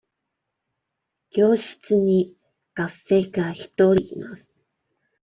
[1.29, 2.35] 教室に
[2.73, 4.51] 学生が一人います。